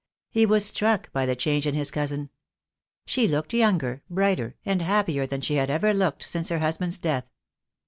[0.31, 2.31] He was struck by the change in his cousin.
[3.05, 7.27] She looked younger, brighter, and happier than she had ever looked since her husband's death.